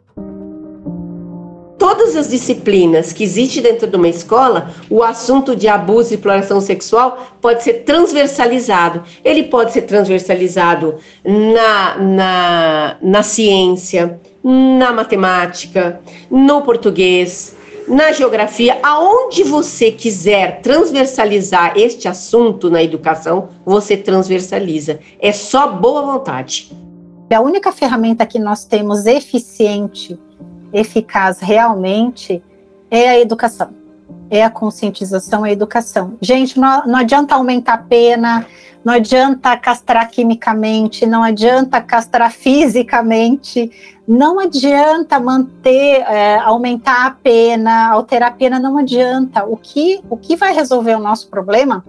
todas 1.99 2.15
as 2.15 2.29
disciplinas 2.29 3.13
que 3.13 3.25
existem 3.25 3.61
dentro 3.61 3.89
de 3.89 3.97
uma 3.97 4.09
escola, 4.09 4.73
o 4.89 5.03
assunto 5.03 5.57
de 5.57 5.67
abuso 5.67 6.13
e 6.13 6.15
exploração 6.15 6.61
sexual 6.61 7.27
pode 7.41 7.65
ser 7.65 7.83
transversalizado. 7.83 9.03
Ele 9.25 9.45
pode 9.45 9.73
ser 9.73 9.83
transversalizado 9.83 10.99
na, 11.25 11.99
na, 11.99 12.97
na 13.03 13.23
ciência, 13.25 14.21
na 14.45 14.93
matemática, 14.93 16.01
no 16.31 16.63
português, 16.63 17.57
na 17.89 18.13
geografia, 18.13 18.79
aonde 18.81 19.43
você 19.43 19.91
quiser 19.91 20.61
transversalizar 20.61 21.73
este 21.77 22.07
assunto 22.07 22.71
na 22.71 22.81
educação, 22.81 23.49
você 23.67 23.97
transversaliza. 23.97 25.01
É 25.19 25.33
só 25.33 25.73
boa 25.73 26.03
vontade. 26.03 26.71
A 27.35 27.41
única 27.41 27.73
ferramenta 27.73 28.25
que 28.25 28.39
nós 28.39 28.65
temos 28.65 29.05
eficiente 29.05 30.17
eficaz 30.73 31.41
realmente 31.41 32.43
é 32.91 33.09
a 33.09 33.19
educação, 33.19 33.71
é 34.31 34.45
a 34.45 34.51
conscientização, 34.51 35.45
é 35.45 35.51
a 35.51 35.53
educação. 35.53 36.17
Gente, 36.21 36.59
não, 36.59 36.87
não 36.87 36.99
adianta 36.99 37.35
aumentar 37.35 37.75
a 37.75 37.79
pena, 37.79 38.47
não 38.85 38.95
adianta 38.95 39.57
castrar 39.57 40.09
quimicamente, 40.11 41.05
não 41.05 41.23
adianta 41.23 41.81
castrar 41.81 42.33
fisicamente, 42.33 43.71
não 44.07 44.41
adianta 44.41 45.21
manter, 45.21 46.01
é, 46.09 46.39
aumentar 46.39 47.07
a 47.07 47.11
pena, 47.11 47.91
alterar 47.91 48.31
a 48.31 48.35
pena, 48.35 48.59
não 48.59 48.79
adianta. 48.79 49.45
O 49.45 49.57
que, 49.57 50.01
o 50.09 50.17
que 50.17 50.37
vai 50.37 50.55
resolver 50.55 50.95
o 50.95 51.01
nosso 51.01 51.29
problema 51.29 51.85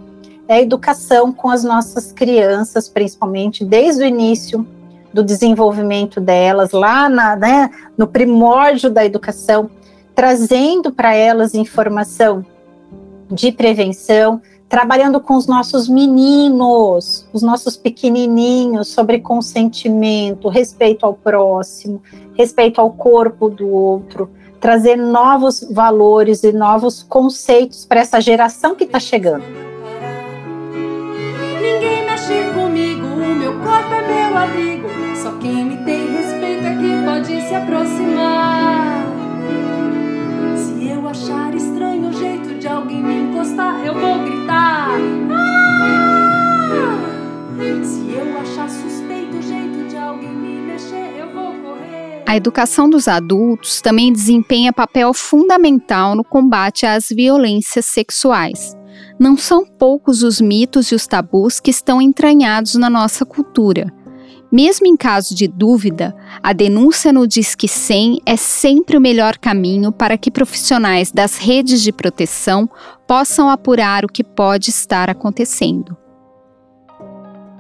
é 0.47 0.55
a 0.55 0.61
educação 0.61 1.31
com 1.31 1.49
as 1.49 1.63
nossas 1.63 2.11
crianças, 2.11 2.89
principalmente 2.89 3.63
desde 3.63 4.03
o 4.03 4.05
início, 4.05 4.67
do 5.13 5.23
desenvolvimento 5.23 6.21
delas, 6.21 6.71
lá 6.71 7.09
na, 7.09 7.35
né, 7.35 7.69
no 7.97 8.07
primórdio 8.07 8.89
da 8.89 9.05
educação, 9.05 9.69
trazendo 10.13 10.91
para 10.91 11.13
elas 11.13 11.53
informação 11.53 12.45
de 13.31 13.51
prevenção, 13.51 14.41
trabalhando 14.67 15.19
com 15.19 15.35
os 15.35 15.47
nossos 15.47 15.89
meninos, 15.89 17.27
os 17.33 17.41
nossos 17.41 17.75
pequenininhos, 17.75 18.89
sobre 18.89 19.19
consentimento, 19.19 20.47
respeito 20.47 21.05
ao 21.05 21.13
próximo, 21.13 22.01
respeito 22.35 22.79
ao 22.79 22.91
corpo 22.91 23.49
do 23.49 23.67
outro, 23.67 24.29
trazer 24.59 24.95
novos 24.95 25.67
valores 25.71 26.43
e 26.43 26.51
novos 26.51 27.01
conceitos 27.01 27.85
para 27.85 28.01
essa 28.01 28.21
geração 28.21 28.75
que 28.75 28.83
está 28.83 28.99
chegando. 28.99 29.43
Ninguém 31.61 32.05
mexe 32.05 32.51
comigo, 32.53 33.07
o 33.07 33.35
meu 33.35 33.53
corpo 33.53 33.93
é 33.93 34.07
meu 34.07 34.37
abrigo. 34.37 34.78
Só 35.21 35.31
quem 35.39 35.65
me 35.65 35.77
tem 35.85 36.09
se 37.49 37.55
aproximar. 37.55 39.07
Se 40.55 40.87
eu 40.87 41.07
achar 41.07 41.55
estranho 41.55 42.09
o 42.09 42.13
jeito 42.13 42.59
de 42.59 42.67
alguém 42.67 43.01
me 43.01 43.23
encostar, 43.23 43.83
eu 43.83 43.93
vou 43.95 44.19
gritar. 44.23 44.89
Ah! 45.31 45.89
Se 47.83 48.11
eu 48.11 48.39
achar 48.39 48.69
suspeito 48.69 49.37
o 49.37 49.41
jeito 49.41 49.89
de 49.89 49.97
alguém 49.97 50.29
me 50.29 50.61
mexer, 50.61 51.15
eu 51.17 51.33
vou 51.33 51.53
correr. 51.53 52.23
A 52.27 52.37
educação 52.37 52.87
dos 52.87 53.07
adultos 53.07 53.81
também 53.81 54.13
desempenha 54.13 54.71
papel 54.71 55.11
fundamental 55.11 56.13
no 56.13 56.23
combate 56.23 56.85
às 56.85 57.09
violências 57.09 57.85
sexuais. 57.85 58.77
Não 59.19 59.35
são 59.35 59.65
poucos 59.65 60.21
os 60.21 60.39
mitos 60.39 60.91
e 60.91 60.95
os 60.95 61.07
tabus 61.07 61.59
que 61.59 61.71
estão 61.71 61.99
entranhados 61.99 62.75
na 62.75 62.91
nossa 62.91 63.25
cultura. 63.25 63.91
Mesmo 64.51 64.87
em 64.87 64.97
caso 64.97 65.35
de 65.35 65.47
dúvida, 65.47 66.15
a 66.41 66.53
denúncia 66.53 67.13
no 67.13 67.27
Disque 67.27 67.67
100 67.67 68.21
é 68.25 68.35
sempre 68.35 68.97
o 68.97 69.01
melhor 69.01 69.37
caminho 69.37 69.91
para 69.91 70.17
que 70.17 70.31
profissionais 70.31 71.11
das 71.11 71.37
redes 71.37 71.83
de 71.83 71.91
proteção 71.91 72.67
possam 73.07 73.47
apurar 73.47 74.03
o 74.03 74.07
que 74.07 74.23
pode 74.23 74.71
estar 74.71 75.07
acontecendo. 75.07 75.95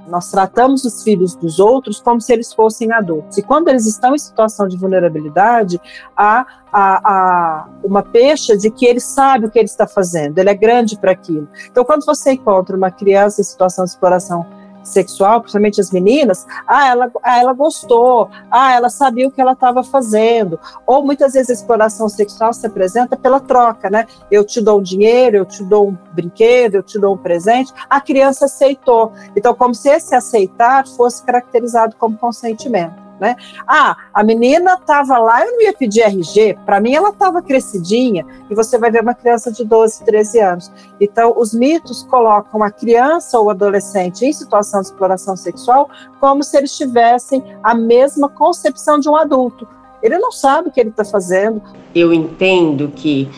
Nós 0.07 0.31
tratamos 0.31 0.83
os 0.83 1.03
filhos 1.03 1.35
dos 1.35 1.59
outros 1.59 2.01
como 2.01 2.19
se 2.19 2.33
eles 2.33 2.51
fossem 2.51 2.91
adultos. 2.91 3.37
E 3.37 3.43
quando 3.43 3.67
eles 3.67 3.85
estão 3.85 4.15
em 4.15 4.17
situação 4.17 4.67
de 4.67 4.75
vulnerabilidade, 4.75 5.79
há, 6.17 6.43
há, 6.73 7.01
há 7.03 7.69
uma 7.83 8.01
pecha 8.01 8.57
de 8.57 8.71
que 8.71 8.87
ele 8.87 8.99
sabe 8.99 9.45
o 9.45 9.51
que 9.51 9.59
ele 9.59 9.67
está 9.67 9.85
fazendo, 9.85 10.39
ele 10.39 10.49
é 10.49 10.55
grande 10.55 10.97
para 10.97 11.11
aquilo. 11.11 11.47
Então, 11.69 11.85
quando 11.85 12.03
você 12.05 12.31
encontra 12.31 12.75
uma 12.75 12.89
criança 12.89 13.41
em 13.41 13.43
situação 13.43 13.85
de 13.85 13.91
exploração 13.91 14.43
sexual, 14.83 15.41
principalmente 15.41 15.81
as 15.81 15.91
meninas, 15.91 16.45
ah, 16.67 16.87
ela, 16.87 17.11
ah, 17.23 17.39
ela 17.39 17.53
gostou, 17.53 18.29
ah, 18.49 18.73
ela 18.73 18.89
sabia 18.89 19.27
o 19.27 19.31
que 19.31 19.41
ela 19.41 19.53
estava 19.53 19.83
fazendo. 19.83 20.59
Ou 20.85 21.05
muitas 21.05 21.33
vezes 21.33 21.49
a 21.49 21.53
exploração 21.53 22.09
sexual 22.09 22.53
se 22.53 22.65
apresenta 22.65 23.15
pela 23.15 23.39
troca, 23.39 23.89
né? 23.89 24.07
Eu 24.31 24.43
te 24.43 24.61
dou 24.61 24.79
um 24.79 24.83
dinheiro, 24.83 25.37
eu 25.37 25.45
te 25.45 25.63
dou 25.63 25.89
um 25.89 25.97
brinquedo, 26.13 26.75
eu 26.75 26.83
te 26.83 26.99
dou 26.99 27.15
um 27.15 27.17
presente. 27.17 27.73
A 27.89 27.99
criança 28.01 28.45
aceitou. 28.45 29.13
Então, 29.35 29.53
como 29.53 29.73
se 29.73 29.89
esse 29.89 30.15
aceitar 30.15 30.87
fosse 30.87 31.23
caracterizado 31.23 31.95
como 31.97 32.17
consentimento. 32.17 33.08
Né? 33.19 33.35
Ah, 33.67 33.97
a 34.13 34.23
menina 34.23 34.75
estava 34.75 35.17
lá, 35.17 35.45
eu 35.45 35.51
não 35.51 35.61
ia 35.61 35.73
pedir 35.73 36.01
RG, 36.01 36.57
para 36.65 36.79
mim 36.79 36.93
ela 36.93 37.09
estava 37.09 37.41
crescidinha, 37.41 38.25
e 38.49 38.55
você 38.55 38.77
vai 38.77 38.89
ver 38.89 39.01
uma 39.01 39.13
criança 39.13 39.51
de 39.51 39.65
12, 39.65 40.05
13 40.05 40.39
anos. 40.39 40.71
Então, 41.01 41.33
os 41.35 41.53
mitos 41.53 42.03
colocam 42.03 42.63
a 42.63 42.71
criança 42.71 43.37
ou 43.37 43.49
adolescente 43.49 44.25
em 44.25 44.31
situação 44.31 44.79
de 44.81 44.87
exploração 44.87 45.35
sexual 45.35 45.89
como 46.19 46.43
se 46.43 46.57
eles 46.57 46.75
tivessem 46.77 47.43
a 47.61 47.75
mesma 47.75 48.29
concepção 48.29 48.99
de 48.99 49.09
um 49.09 49.15
adulto. 49.15 49.67
Ele 50.01 50.17
não 50.17 50.31
sabe 50.31 50.69
o 50.69 50.71
que 50.71 50.79
ele 50.79 50.89
está 50.89 51.03
fazendo. 51.03 51.61
Eu 51.93 52.13
entendo 52.13 52.89
que 52.95 53.29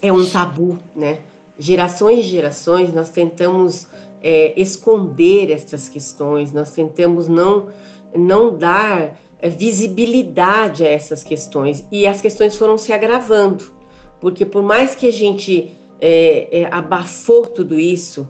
é 0.00 0.12
um 0.12 0.28
tabu, 0.28 0.78
né? 0.94 1.22
Gerações 1.58 2.20
e 2.20 2.22
gerações 2.22 2.92
nós 2.92 3.10
tentamos 3.10 3.86
é, 4.24 4.58
esconder 4.58 5.50
essas 5.50 5.86
questões, 5.86 6.50
nós 6.50 6.72
tentamos 6.72 7.28
não 7.28 7.68
não 8.16 8.56
dar 8.56 9.20
é, 9.38 9.48
visibilidade 9.50 10.82
a 10.82 10.88
essas 10.88 11.22
questões. 11.22 11.86
E 11.92 12.06
as 12.06 12.22
questões 12.22 12.56
foram 12.56 12.78
se 12.78 12.90
agravando, 12.90 13.64
porque 14.20 14.46
por 14.46 14.62
mais 14.62 14.94
que 14.94 15.06
a 15.06 15.12
gente 15.12 15.76
é, 16.00 16.60
é, 16.60 16.68
abafou 16.72 17.42
tudo 17.42 17.78
isso, 17.78 18.26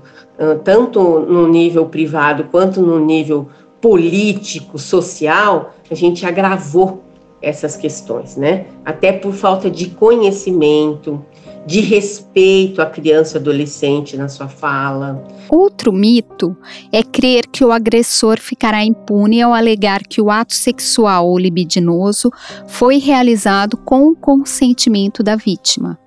tanto 0.64 1.20
no 1.20 1.46
nível 1.46 1.86
privado 1.86 2.48
quanto 2.50 2.82
no 2.82 2.98
nível 2.98 3.48
político, 3.80 4.80
social, 4.80 5.72
a 5.88 5.94
gente 5.94 6.26
agravou 6.26 7.04
essas 7.40 7.76
questões, 7.76 8.36
né? 8.36 8.66
Até 8.84 9.12
por 9.12 9.32
falta 9.32 9.70
de 9.70 9.90
conhecimento, 9.90 11.24
de 11.66 11.80
respeito 11.80 12.82
à 12.82 12.86
criança 12.86 13.36
e 13.36 13.40
adolescente 13.40 14.16
na 14.16 14.28
sua 14.28 14.48
fala. 14.48 15.24
Outro 15.48 15.92
mito 15.92 16.56
é 16.92 17.02
crer 17.02 17.46
que 17.46 17.64
o 17.64 17.72
agressor 17.72 18.38
ficará 18.38 18.84
impune 18.84 19.40
ao 19.40 19.54
alegar 19.54 20.02
que 20.02 20.20
o 20.20 20.30
ato 20.30 20.54
sexual 20.54 21.28
ou 21.28 21.38
libidinoso 21.38 22.30
foi 22.66 22.98
realizado 22.98 23.76
com 23.76 24.08
o 24.08 24.16
consentimento 24.16 25.22
da 25.22 25.36
vítima. 25.36 25.98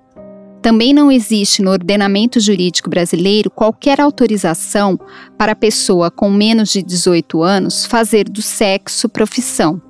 Também 0.62 0.94
não 0.94 1.12
existe 1.12 1.62
no 1.62 1.72
ordenamento 1.72 2.40
jurídico 2.40 2.90
brasileiro 2.90 3.50
qualquer 3.50 4.02
autorização 4.02 5.00
para 5.38 5.54
a 5.54 5.56
pessoa 5.56 6.12
com 6.12 6.30
menos 6.30 6.70
de 6.70 6.84
18 6.84 7.42
anos 7.42 7.86
fazer 7.86 8.28
do 8.28 8.42
sexo 8.42 9.08
profissão. 9.08 9.82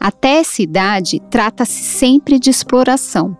Até 0.00 0.38
essa 0.38 0.62
idade, 0.62 1.20
trata-se 1.30 1.82
sempre 1.82 2.38
de 2.38 2.48
exploração 2.48 3.36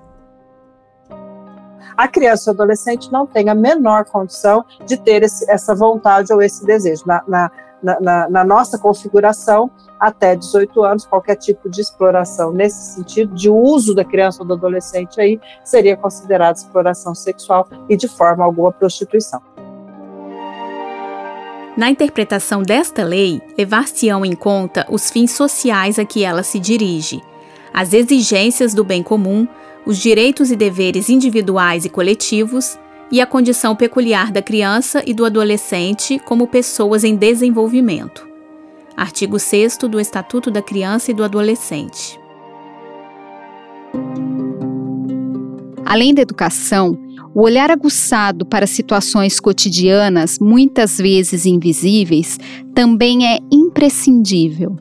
a 1.97 2.09
criança 2.09 2.51
e 2.51 2.53
o 2.53 2.55
adolescente 2.55 3.11
não 3.13 3.27
tem 3.27 3.49
a 3.49 3.55
menor 3.55 4.05
condição 4.05 4.65
de 4.85 4.97
ter 4.97 5.23
esse, 5.23 5.51
essa 5.51 5.75
vontade 5.75 6.33
ou 6.33 6.43
esse 6.43 6.65
desejo. 6.65 7.03
Na, 7.07 7.23
na, 7.27 7.51
na, 8.01 8.29
na, 8.29 8.45
nossa 8.45 8.79
configuração, 8.79 9.71
até 10.01 10.35
18 10.35 10.85
anos, 10.85 11.07
qualquer 11.07 11.37
tipo 11.37 11.69
de 11.69 11.81
exploração 11.81 12.53
nesse 12.53 12.95
sentido, 12.95 13.35
de 13.35 13.51
uso 13.51 13.95
da 13.95 14.05
criança 14.05 14.43
ou 14.43 14.49
do 14.49 14.55
adolescente 14.55 15.21
aí, 15.21 15.39
seria 15.63 15.97
considerado 15.97 16.57
exploração 16.57 17.15
sexual 17.15 17.69
e 17.89 17.97
de 17.97 18.09
forma 18.09 18.45
alguma 18.45 18.73
prostituição. 18.73 19.43
Na 21.77 21.91
interpretação 21.91 22.63
desta 22.63 23.03
lei, 23.03 23.43
levar-se-ão 23.59 24.25
em 24.25 24.35
conta 24.35 24.87
os 24.89 25.11
fins 25.11 25.33
sociais 25.33 25.99
a 25.99 26.05
que 26.05 26.25
ela 26.25 26.45
se 26.45 26.61
dirige, 26.61 27.21
as 27.73 27.93
exigências 27.93 28.73
do 28.73 28.85
bem 28.85 29.03
comum, 29.03 29.47
os 29.87 29.99
direitos 29.99 30.51
e 30.51 30.57
deveres 30.57 31.09
individuais 31.09 31.85
e 31.85 31.89
coletivos 31.89 32.79
e 33.11 33.21
a 33.21 33.27
condição 33.27 33.77
peculiar 33.77 34.33
da 34.33 34.41
criança 34.41 35.03
e 35.07 35.13
do 35.13 35.25
adolescente 35.25 36.19
como 36.19 36.47
pessoas 36.47 37.05
em 37.05 37.15
desenvolvimento. 37.15 38.27
Artigo 38.97 39.39
6 39.39 39.79
do 39.91 40.01
Estatuto 40.01 40.51
da 40.51 40.63
Criança 40.63 41.11
e 41.11 41.15
do 41.15 41.25
Adolescente. 41.25 42.19
Além 45.85 46.15
da 46.15 46.23
educação, 46.23 46.99
o 47.35 47.43
olhar 47.43 47.71
aguçado 47.71 48.47
para 48.47 48.67
situações 48.67 49.39
cotidianas, 49.39 50.39
muitas 50.39 50.99
vezes 50.99 51.45
invisíveis, 51.45 52.39
também 52.75 53.27
é 53.27 53.39
imprescindível. 53.51 54.77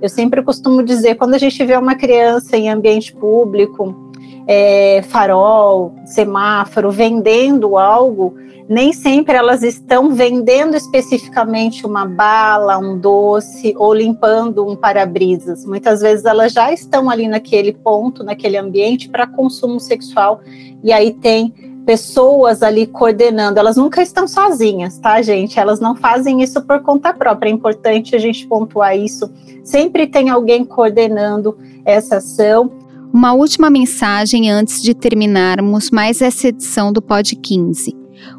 Eu 0.00 0.08
sempre 0.08 0.42
costumo 0.42 0.82
dizer, 0.82 1.16
quando 1.16 1.34
a 1.34 1.38
gente 1.38 1.62
vê 1.64 1.76
uma 1.76 1.94
criança 1.94 2.56
em 2.56 2.70
ambiente 2.70 3.14
público, 3.14 4.09
é, 4.46 5.02
farol, 5.08 5.94
semáforo, 6.04 6.90
vendendo 6.90 7.76
algo, 7.76 8.34
nem 8.68 8.92
sempre 8.92 9.34
elas 9.34 9.64
estão 9.64 10.10
vendendo 10.10 10.76
especificamente 10.76 11.84
uma 11.84 12.06
bala, 12.06 12.78
um 12.78 12.96
doce 12.96 13.74
ou 13.76 13.92
limpando 13.92 14.64
um 14.64 14.76
para-brisas. 14.76 15.64
Muitas 15.64 16.00
vezes 16.00 16.24
elas 16.24 16.52
já 16.52 16.72
estão 16.72 17.10
ali 17.10 17.26
naquele 17.26 17.72
ponto, 17.72 18.22
naquele 18.22 18.56
ambiente 18.56 19.08
para 19.08 19.26
consumo 19.26 19.80
sexual 19.80 20.40
e 20.84 20.92
aí 20.92 21.12
tem 21.12 21.52
pessoas 21.84 22.62
ali 22.62 22.86
coordenando. 22.86 23.58
Elas 23.58 23.76
nunca 23.76 24.00
estão 24.02 24.28
sozinhas, 24.28 24.98
tá, 24.98 25.20
gente? 25.20 25.58
Elas 25.58 25.80
não 25.80 25.96
fazem 25.96 26.40
isso 26.40 26.62
por 26.62 26.80
conta 26.80 27.12
própria. 27.12 27.48
É 27.48 27.52
importante 27.52 28.14
a 28.14 28.18
gente 28.20 28.46
pontuar 28.46 28.96
isso. 28.96 29.28
Sempre 29.64 30.06
tem 30.06 30.30
alguém 30.30 30.64
coordenando 30.64 31.58
essa 31.84 32.18
ação 32.18 32.70
uma 33.12 33.32
última 33.32 33.68
mensagem 33.68 34.50
antes 34.50 34.80
de 34.82 34.94
terminarmos 34.94 35.90
mais 35.90 36.22
essa 36.22 36.48
edição 36.48 36.92
do 36.92 37.02
Pod 37.02 37.34
15. 37.34 37.96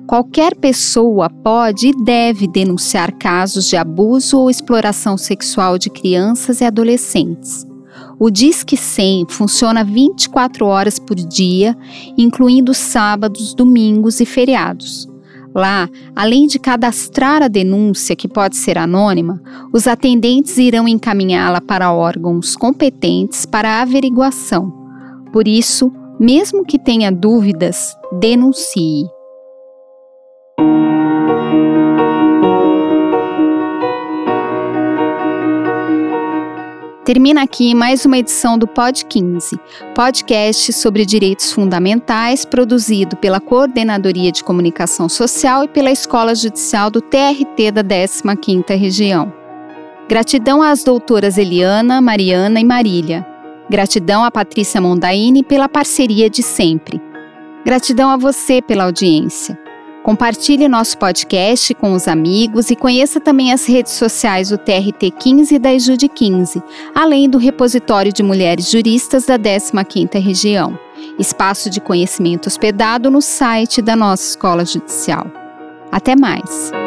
Qualquer 0.07 0.55
pessoa 0.55 1.29
pode 1.29 1.87
e 1.87 2.03
deve 2.03 2.47
denunciar 2.47 3.11
casos 3.13 3.67
de 3.67 3.75
abuso 3.75 4.37
ou 4.37 4.49
exploração 4.49 5.17
sexual 5.17 5.77
de 5.77 5.89
crianças 5.89 6.61
e 6.61 6.65
adolescentes. 6.65 7.65
O 8.19 8.29
Disque 8.29 8.77
100 8.77 9.25
funciona 9.29 9.83
24 9.83 10.65
horas 10.65 10.99
por 10.99 11.15
dia, 11.15 11.75
incluindo 12.17 12.73
sábados, 12.73 13.53
domingos 13.53 14.19
e 14.19 14.25
feriados. 14.25 15.10
Lá, 15.53 15.89
além 16.15 16.47
de 16.47 16.57
cadastrar 16.57 17.43
a 17.43 17.47
denúncia, 17.47 18.15
que 18.15 18.27
pode 18.27 18.55
ser 18.55 18.77
anônima, 18.77 19.41
os 19.73 19.85
atendentes 19.85 20.57
irão 20.57 20.87
encaminhá-la 20.87 21.59
para 21.59 21.91
órgãos 21.91 22.55
competentes 22.55 23.45
para 23.45 23.81
averiguação. 23.81 24.71
Por 25.33 25.47
isso, 25.47 25.91
mesmo 26.19 26.63
que 26.63 26.79
tenha 26.79 27.11
dúvidas, 27.11 27.95
denuncie. 28.19 29.05
Termina 37.11 37.43
aqui 37.43 37.75
mais 37.75 38.05
uma 38.05 38.19
edição 38.19 38.57
do 38.57 38.65
Pod 38.65 39.03
15, 39.03 39.59
podcast 39.93 40.71
sobre 40.71 41.05
direitos 41.05 41.51
fundamentais, 41.51 42.45
produzido 42.45 43.17
pela 43.17 43.41
Coordenadoria 43.41 44.31
de 44.31 44.41
Comunicação 44.41 45.09
Social 45.09 45.65
e 45.65 45.67
pela 45.67 45.91
Escola 45.91 46.33
Judicial 46.33 46.89
do 46.89 47.01
TRT 47.01 47.69
da 47.73 47.83
15ª 47.83 48.79
Região. 48.79 49.33
Gratidão 50.07 50.61
às 50.61 50.85
doutoras 50.85 51.37
Eliana, 51.37 51.99
Mariana 51.99 52.61
e 52.61 52.63
Marília. 52.63 53.27
Gratidão 53.69 54.23
a 54.23 54.31
Patrícia 54.31 54.79
Mondaini 54.79 55.43
pela 55.43 55.67
parceria 55.67 56.29
de 56.29 56.41
sempre. 56.41 57.01
Gratidão 57.65 58.09
a 58.09 58.15
você 58.15 58.61
pela 58.61 58.85
audiência. 58.85 59.60
Compartilhe 60.03 60.67
nosso 60.67 60.97
podcast 60.97 61.75
com 61.75 61.93
os 61.93 62.07
amigos 62.07 62.71
e 62.71 62.75
conheça 62.75 63.19
também 63.19 63.53
as 63.53 63.67
redes 63.67 63.93
sociais 63.93 64.49
do 64.49 64.57
TRT 64.57 65.11
15 65.11 65.55
e 65.55 65.59
da 65.59 65.71
Ejude 65.71 66.09
15, 66.09 66.61
além 66.95 67.29
do 67.29 67.37
repositório 67.37 68.11
de 68.11 68.23
mulheres 68.23 68.69
juristas 68.69 69.25
da 69.25 69.37
15ª 69.37 70.19
região, 70.19 70.77
espaço 71.19 71.69
de 71.69 71.79
conhecimento 71.79 72.47
hospedado 72.47 73.11
no 73.11 73.21
site 73.21 73.79
da 73.79 73.95
nossa 73.95 74.23
Escola 74.23 74.65
Judicial. 74.65 75.27
Até 75.91 76.15
mais! 76.15 76.80